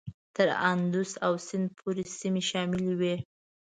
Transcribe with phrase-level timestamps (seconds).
[0.35, 3.15] تر اندوس او سیند پورې سیمې شاملي وې.